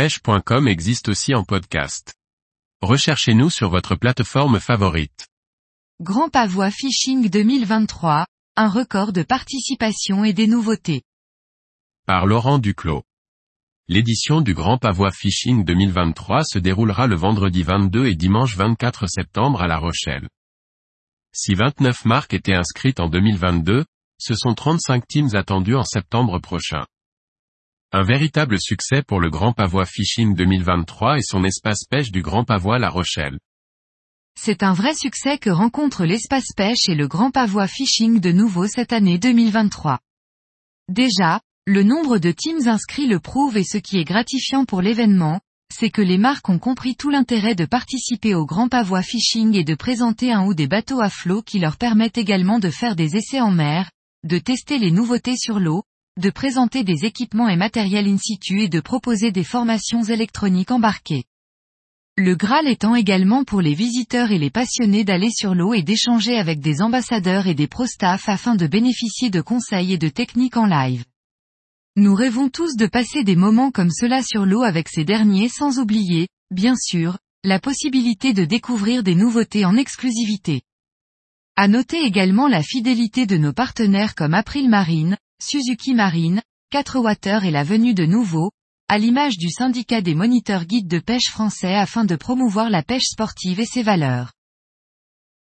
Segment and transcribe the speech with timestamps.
[0.00, 2.14] pêche.com existe aussi en podcast.
[2.80, 5.26] Recherchez-nous sur votre plateforme favorite.
[6.00, 8.24] Grand Pavois Fishing 2023,
[8.56, 11.02] un record de participation et des nouveautés.
[12.06, 13.02] Par Laurent Duclos.
[13.88, 19.60] L'édition du Grand Pavois Fishing 2023 se déroulera le vendredi 22 et dimanche 24 septembre
[19.60, 20.30] à La Rochelle.
[21.34, 23.84] Si 29 marques étaient inscrites en 2022,
[24.16, 26.86] ce sont 35 teams attendus en septembre prochain.
[27.92, 32.44] Un véritable succès pour le Grand Pavois Fishing 2023 et son espace pêche du Grand
[32.44, 33.40] Pavois La Rochelle.
[34.38, 38.68] C'est un vrai succès que rencontre l'espace pêche et le Grand Pavois Fishing de nouveau
[38.68, 39.98] cette année 2023.
[40.88, 45.40] Déjà, le nombre de teams inscrits le prouve et ce qui est gratifiant pour l'événement,
[45.74, 49.64] c'est que les marques ont compris tout l'intérêt de participer au Grand Pavois Fishing et
[49.64, 53.16] de présenter un ou des bateaux à flot qui leur permettent également de faire des
[53.16, 53.90] essais en mer,
[54.22, 55.82] de tester les nouveautés sur l'eau,
[56.18, 61.24] de présenter des équipements et matériel in situ et de proposer des formations électroniques embarquées.
[62.16, 66.36] Le Graal étant également pour les visiteurs et les passionnés d'aller sur l'eau et d'échanger
[66.36, 70.66] avec des ambassadeurs et des pro-staff afin de bénéficier de conseils et de techniques en
[70.66, 71.04] live.
[71.96, 75.78] Nous rêvons tous de passer des moments comme cela sur l'eau avec ces derniers sans
[75.78, 80.62] oublier, bien sûr, la possibilité de découvrir des nouveautés en exclusivité.
[81.56, 87.44] À noter également la fidélité de nos partenaires comme April Marine, Suzuki Marine, 4 Water
[87.44, 88.50] et la venue de nouveaux,
[88.88, 93.06] à l'image du syndicat des moniteurs guides de pêche français afin de promouvoir la pêche
[93.06, 94.32] sportive et ses valeurs.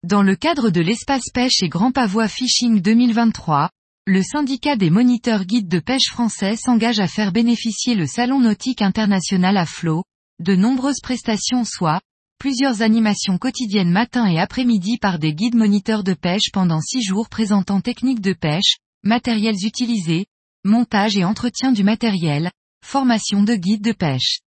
[0.05, 3.69] Dans le cadre de l'espace pêche et Grand Pavois Fishing 2023,
[4.07, 8.83] le syndicat des moniteurs guides de pêche français s'engage à faire bénéficier le Salon nautique
[8.83, 10.05] international à flot,
[10.39, 12.01] de nombreuses prestations soit,
[12.39, 17.29] plusieurs animations quotidiennes matin et après-midi par des guides moniteurs de pêche pendant six jours
[17.29, 20.27] présentant techniques de pêche, matériels utilisés,
[20.65, 22.51] montage et entretien du matériel,
[22.85, 24.41] formation de guides de pêche.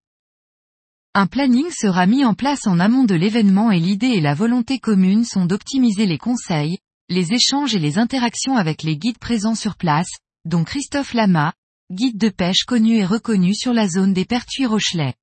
[1.14, 4.78] Un planning sera mis en place en amont de l'événement et l'idée et la volonté
[4.78, 9.76] commune sont d'optimiser les conseils, les échanges et les interactions avec les guides présents sur
[9.76, 10.10] place,
[10.44, 11.52] dont Christophe Lama,
[11.92, 15.14] guide de pêche connu et reconnu sur la zone des Pertuis Rochelais.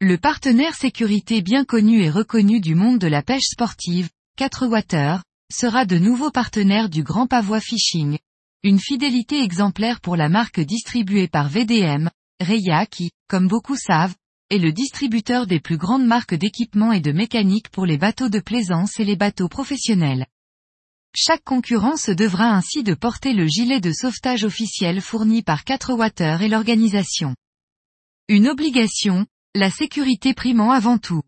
[0.00, 5.22] Le partenaire sécurité bien connu et reconnu du monde de la pêche sportive, 4 Water,
[5.52, 8.18] sera de nouveau partenaire du Grand Pavois Fishing.
[8.62, 14.14] Une fidélité exemplaire pour la marque distribuée par VDM, Reya qui, comme beaucoup savent,
[14.50, 18.40] est le distributeur des plus grandes marques d'équipement et de mécanique pour les bateaux de
[18.40, 20.26] plaisance et les bateaux professionnels.
[21.16, 25.94] Chaque concurrent se devra ainsi de porter le gilet de sauvetage officiel fourni par 4
[25.94, 27.34] Water et l'organisation.
[28.28, 31.22] Une obligation, la sécurité primant avant tout.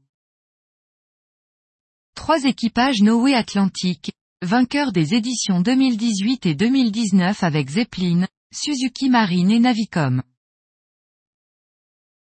[2.15, 4.13] Trois équipages Noé Atlantique,
[4.43, 10.23] vainqueurs des éditions 2018 et 2019 avec Zeppelin, Suzuki Marine et Navicom.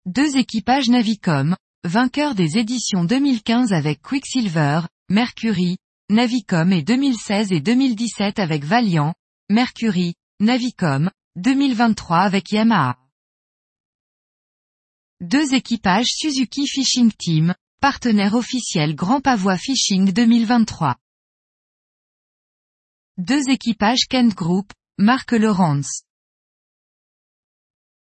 [0.05, 5.77] Deux équipages Navicom, vainqueurs des éditions 2015 avec Quicksilver, Mercury,
[6.09, 9.13] Navicom et 2016 et 2017 avec Valiant,
[9.49, 12.97] Mercury, Navicom, 2023 avec Yamaha.
[15.19, 20.95] Deux équipages Suzuki Fishing Team, partenaire officiel Grand Pavois Fishing 2023.
[23.17, 26.03] Deux équipages Kent Group, marque Lawrence.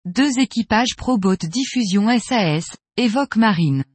[0.05, 3.85] Deux équipages Proboat Diffusion SAS, Evoque Marine.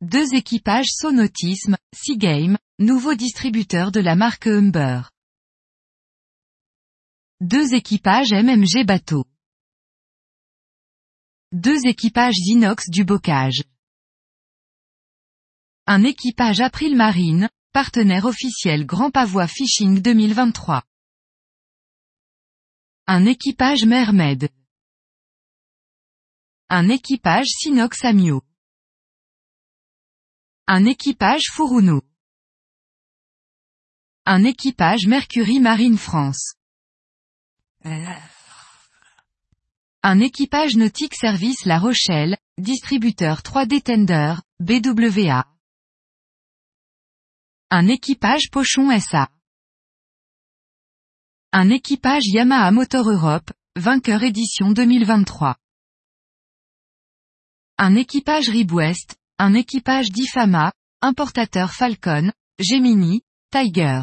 [0.00, 5.02] Deux équipages Sonotisme, Seagame, nouveau distributeur de la marque Humber.
[7.40, 9.24] Deux équipages MMG Bateau.
[11.52, 13.64] Deux équipages inox du bocage.
[15.86, 20.82] Un équipage April Marine, partenaire officiel Grand Pavois Fishing 2023.
[23.06, 24.48] Un équipage Mermed.
[26.70, 28.42] Un équipage Sinox Amio.
[30.66, 32.00] Un équipage Furuno.
[34.24, 36.54] Un équipage Mercury Marine France.
[40.04, 45.46] Un équipage nautique service La Rochelle, distributeur 3D Tender, BWA.
[47.70, 49.30] Un équipage Pochon SA.
[51.52, 55.56] Un équipage Yamaha Motor Europe, vainqueur édition 2023.
[57.78, 63.22] Un équipage Ribwest, un équipage d'Ifama, importateur Falcon, Gemini,
[63.52, 64.02] Tiger.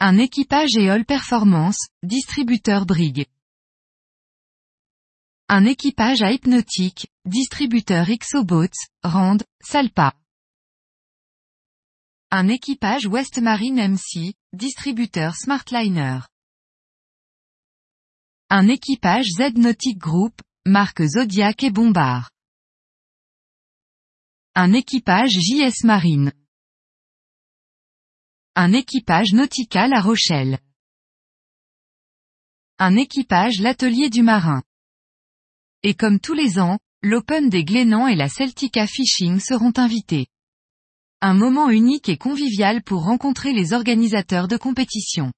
[0.00, 3.28] Un équipage Eol Performance, distributeur Brig.
[5.52, 10.14] Un équipage à hypnotique, distributeur Exoboats, Rand, Salpa.
[12.30, 16.20] Un équipage West Marine MC, distributeur Smartliner.
[18.48, 22.30] Un équipage Z Nautic Group, marque Zodiac et Bombard.
[24.54, 26.32] Un équipage JS Marine.
[28.54, 30.60] Un équipage nautical à Rochelle.
[32.78, 34.62] Un équipage l'atelier du marin.
[35.82, 40.26] Et comme tous les ans, l'Open des Glénans et la Celtica Fishing seront invités.
[41.22, 45.32] Un moment unique et convivial pour rencontrer les organisateurs de compétition.